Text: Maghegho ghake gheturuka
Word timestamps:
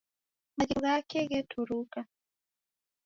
Maghegho 0.55 0.81
ghake 0.85 1.19
gheturuka 1.31 1.99